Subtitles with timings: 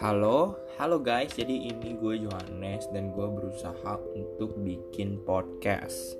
[0.00, 1.36] Halo, halo guys.
[1.36, 6.16] Jadi ini gue Johannes dan gue berusaha untuk bikin podcast.